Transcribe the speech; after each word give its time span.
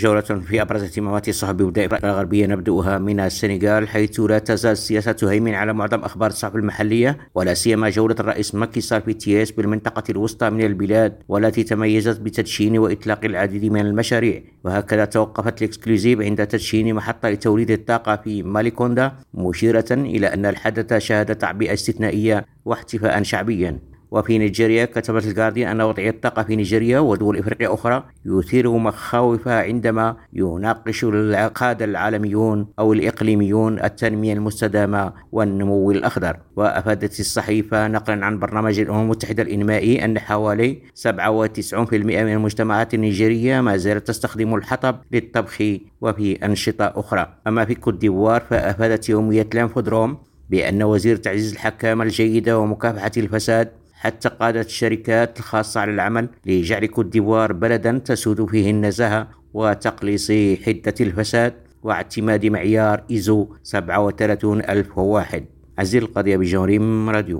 جولة 0.00 0.20
في 0.20 0.62
أبرز 0.62 0.82
اهتمامات 0.82 1.28
الصحف 1.28 1.52
بوداء 1.52 2.06
الغربية 2.06 2.46
نبدأها 2.46 2.98
من 2.98 3.20
السنغال 3.20 3.88
حيث 3.88 4.20
لا 4.20 4.38
تزال 4.38 4.72
السياسة 4.72 5.12
تهيمن 5.12 5.54
على 5.54 5.72
معظم 5.72 6.00
أخبار 6.00 6.30
الصحف 6.30 6.56
المحلية 6.56 7.18
ولا 7.34 7.54
سيما 7.54 7.90
جولة 7.90 8.16
الرئيس 8.20 8.54
ماكي 8.54 8.80
سال 8.80 9.02
في 9.02 9.14
تياس 9.14 9.50
بالمنطقة 9.50 10.02
الوسطى 10.10 10.50
من 10.50 10.64
البلاد 10.64 11.22
والتي 11.28 11.62
تميزت 11.62 12.20
بتدشين 12.20 12.78
وإطلاق 12.78 13.24
العديد 13.24 13.64
من 13.72 13.80
المشاريع. 13.80 14.42
وهكذا 14.64 15.04
توقفت 15.04 15.62
الإكسكلوزيف 15.62 16.20
عند 16.20 16.46
تدشين 16.46 16.94
محطة 16.94 17.28
لتوليد 17.28 17.70
الطاقة 17.70 18.16
في 18.16 18.42
ماليكوندا 18.42 19.12
مشيرة 19.34 19.86
إلى 19.90 20.26
أن 20.26 20.46
الحدث 20.46 20.98
شهد 20.98 21.36
تعبئة 21.36 21.72
استثنائية 21.72 22.46
واحتفاء 22.64 23.22
شعبيا. 23.22 23.78
وفي 24.10 24.38
نيجيريا 24.38 24.84
كتبت 24.84 25.24
الجارديان 25.24 25.70
أن 25.70 25.80
وضع 25.80 26.06
الطاقة 26.06 26.42
في 26.42 26.56
نيجيريا 26.56 26.98
ودول 26.98 27.38
إفريقيا 27.38 27.74
أخرى 27.74 28.04
يثير 28.26 28.70
مخاوفها 28.70 29.62
عندما 29.62 30.16
يناقش 30.32 31.04
القادة 31.04 31.84
العالميون 31.84 32.66
أو 32.78 32.92
الإقليميون 32.92 33.80
التنمية 33.84 34.32
المستدامة 34.32 35.12
والنمو 35.32 35.90
الأخضر. 35.90 36.36
وأفادت 36.56 37.20
الصحيفة 37.20 37.88
نقلا 37.88 38.26
عن 38.26 38.38
برنامج 38.38 38.80
الأمم 38.80 39.00
المتحدة 39.00 39.42
الإنمائي 39.42 40.04
أن 40.04 40.18
حوالي 40.18 40.82
97% 40.94 41.92
من 41.92 42.32
المجتمعات 42.32 42.94
النيجيرية 42.94 43.60
ما 43.60 43.76
زالت 43.76 44.06
تستخدم 44.06 44.54
الحطب 44.54 44.96
للطبخ 45.12 45.62
وفي 46.00 46.44
أنشطة 46.44 46.92
أخرى. 46.96 47.34
أما 47.46 47.64
في 47.64 47.74
كوت 47.74 47.94
ديفوار 47.94 48.40
فأفادت 48.40 49.08
يومية 49.08 49.46
لانفودروم 49.54 50.18
بأن 50.50 50.82
وزير 50.82 51.16
تعزيز 51.16 51.52
الحكامة 51.52 52.04
الجيدة 52.04 52.58
ومكافحة 52.58 53.10
الفساد 53.16 53.68
حث 53.98 54.28
قادة 54.28 54.66
الشركات 54.66 55.38
الخاصة 55.38 55.80
على 55.80 55.90
العمل 55.90 56.28
لجعل 56.46 56.86
كوت 56.86 57.06
بلدا 57.52 57.98
تسود 57.98 58.46
فيه 58.50 58.70
النزاهة 58.70 59.28
وتقليص 59.54 60.32
حدة 60.66 60.94
الفساد 61.00 61.54
واعتماد 61.82 62.46
معيار 62.46 63.04
إيزو 63.10 63.48
37001 63.62 65.44
عزيز 65.78 66.02
القضية 66.02 66.36
بجوريم 66.36 67.10
راديو. 67.10 67.36